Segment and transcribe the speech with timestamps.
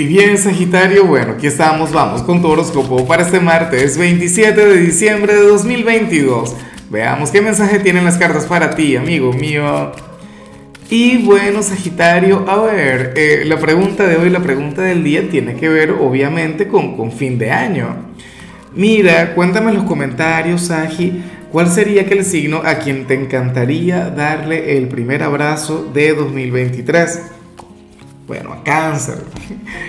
[0.00, 4.80] Y bien, Sagitario, bueno, aquí estamos, vamos con tu horóscopo para este martes 27 de
[4.80, 6.56] diciembre de 2022.
[6.88, 9.92] Veamos qué mensaje tienen las cartas para ti, amigo mío.
[10.88, 15.56] Y bueno, Sagitario, a ver, eh, la pregunta de hoy, la pregunta del día tiene
[15.56, 17.94] que ver obviamente con, con fin de año.
[18.74, 21.22] Mira, cuéntame en los comentarios, Sagi,
[21.52, 27.39] ¿cuál sería aquel signo a quien te encantaría darle el primer abrazo de 2023?
[28.30, 29.24] Bueno, a cáncer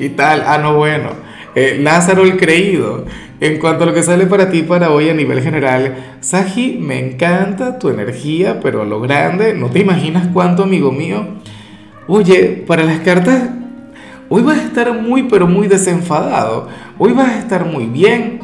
[0.00, 0.42] y tal.
[0.46, 1.10] Ah, no, bueno.
[1.54, 3.04] Eh, Lázaro el creído.
[3.40, 6.98] En cuanto a lo que sale para ti para hoy a nivel general, Saji, me
[6.98, 11.26] encanta tu energía, pero a lo grande, no te imaginas cuánto, amigo mío.
[12.06, 13.50] Oye, para las cartas,
[14.30, 16.68] hoy vas a estar muy, pero muy desenfadado.
[16.96, 18.40] Hoy vas a estar muy bien.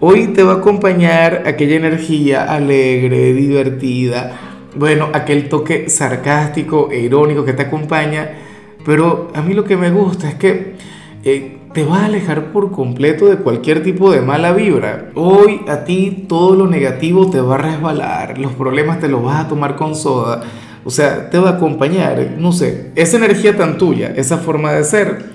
[0.00, 4.32] Hoy te va a acompañar aquella energía alegre, divertida.
[4.74, 8.47] Bueno, aquel toque sarcástico e irónico que te acompaña
[8.84, 10.76] pero a mí lo que me gusta es que
[11.24, 15.10] eh, te vas a alejar por completo de cualquier tipo de mala vibra.
[15.14, 19.44] Hoy a ti todo lo negativo te va a resbalar, los problemas te los vas
[19.44, 20.42] a tomar con soda.
[20.84, 24.84] O sea, te va a acompañar, no sé, esa energía tan tuya, esa forma de
[24.84, 25.26] ser.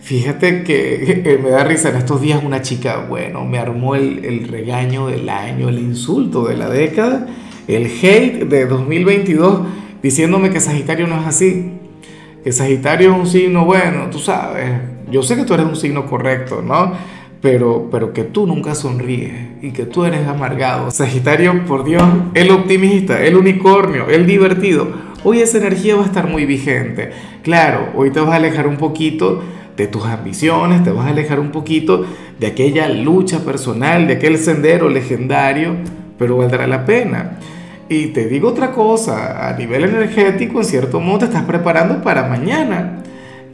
[0.00, 4.48] Fíjate que me da risa en estos días una chica, bueno, me armó el, el,
[4.48, 7.26] regaño del año, el insulto de la década,
[7.66, 9.60] el hate de 2022,
[10.02, 11.72] diciéndome que Sagitario no es así
[12.46, 14.70] que Sagitario es un signo bueno, tú sabes,
[15.10, 16.92] yo sé que tú eres un signo correcto, ¿no?
[17.42, 20.92] Pero, pero que tú nunca sonríes y que tú eres amargado.
[20.92, 24.86] Sagitario, por Dios, el optimista, el unicornio, el divertido.
[25.24, 27.10] Hoy esa energía va a estar muy vigente.
[27.42, 29.42] Claro, hoy te vas a alejar un poquito
[29.76, 32.06] de tus ambiciones, te vas a alejar un poquito
[32.38, 35.74] de aquella lucha personal, de aquel sendero legendario,
[36.16, 37.40] pero valdrá la pena.
[37.88, 42.26] Y te digo otra cosa, a nivel energético, en cierto modo te estás preparando para
[42.26, 43.02] mañana,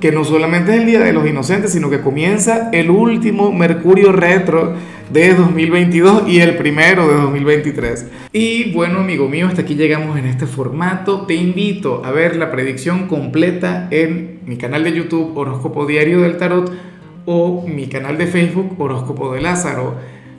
[0.00, 4.10] que no solamente es el Día de los Inocentes, sino que comienza el último Mercurio
[4.10, 4.74] retro
[5.12, 8.06] de 2022 y el primero de 2023.
[8.32, 11.26] Y bueno, amigo mío, hasta aquí llegamos en este formato.
[11.26, 16.38] Te invito a ver la predicción completa en mi canal de YouTube Horóscopo Diario del
[16.38, 16.72] Tarot
[17.26, 20.21] o mi canal de Facebook Horóscopo de Lázaro.